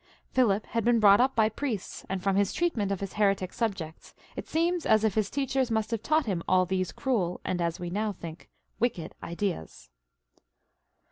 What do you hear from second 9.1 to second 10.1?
ideas.